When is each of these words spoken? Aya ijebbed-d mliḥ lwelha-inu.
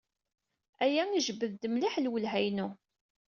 Aya 0.83 1.03
ijebbed-d 1.11 1.63
mliḥ 1.71 1.93
lwelha-inu. 2.05 2.67